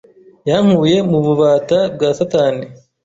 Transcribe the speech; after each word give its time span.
yankuye 0.49 0.97
mu 1.09 1.17
bubata 1.25 1.79
bwa 1.93 2.09
satani 2.17 2.65